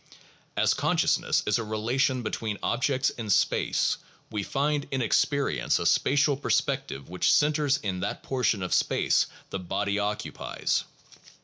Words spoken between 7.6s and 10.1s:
in that portion of space the body